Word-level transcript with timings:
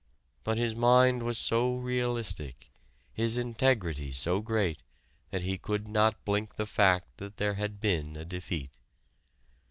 But 0.43 0.57
his 0.57 0.73
mind 0.75 1.21
was 1.21 1.37
so 1.37 1.75
realistic, 1.75 2.71
his 3.13 3.37
integrity 3.37 4.09
so 4.09 4.41
great 4.41 4.81
that 5.29 5.43
he 5.43 5.59
could 5.59 5.87
not 5.87 6.25
blink 6.25 6.55
the 6.55 6.65
fact 6.65 7.17
that 7.17 7.37
there 7.37 7.53
had 7.53 7.79
been 7.79 8.15
a 8.15 8.25
defeat. 8.25 8.71